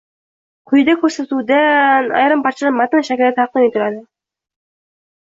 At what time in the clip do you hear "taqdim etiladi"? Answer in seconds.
3.41-4.01